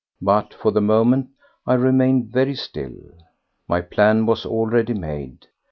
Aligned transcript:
But 0.23 0.55
for 0.55 0.71
the 0.71 0.81
moment 0.81 1.29
I 1.67 1.75
remained 1.75 2.31
very 2.31 2.55
still. 2.55 2.97
My 3.67 3.81
plan 3.81 4.25
was 4.25 4.47
already 4.47 4.95
made. 4.95 5.45